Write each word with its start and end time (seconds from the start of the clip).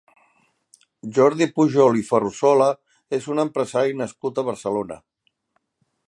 Jordi 1.17 1.47
Pujol 1.57 1.99
i 1.99 2.01
Ferrusola 2.07 2.69
és 3.17 3.27
un 3.33 3.43
empresari 3.43 3.95
nascut 3.99 4.41
a 4.41 4.45
Barcelona. 4.51 4.97